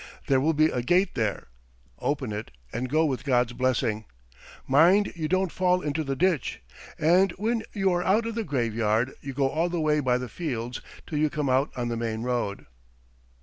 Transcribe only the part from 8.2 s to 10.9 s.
of the graveyard you go all the way by the fields